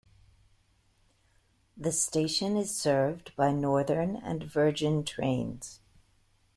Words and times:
The 1.77 1.91
station 1.91 2.57
is 2.57 2.75
served 2.75 3.35
by 3.35 3.51
Northern 3.51 4.15
and 4.15 4.43
Virgin 4.43 5.03
Trains. 5.03 5.79